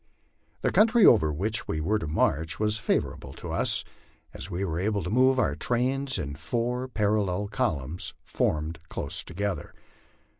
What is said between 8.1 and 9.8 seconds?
formed close together.